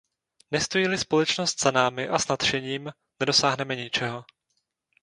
Nestojí-li 0.51 0.97
společnost 0.97 1.61
za 1.63 1.71
námi 1.71 2.07
a 2.07 2.19
s 2.19 2.27
nadšením, 2.27 2.91
nedosáhneme 3.19 3.75
ničeho. 3.75 4.25